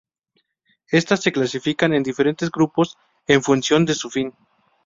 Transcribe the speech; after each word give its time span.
Estas 0.91 1.21
se 1.21 1.31
clasifican 1.31 1.93
en 1.93 2.01
diferentes 2.01 2.49
grupos 2.49 2.97
en 3.27 3.43
función 3.43 3.85
de 3.85 3.93
su 3.93 4.09
fin. 4.09 4.33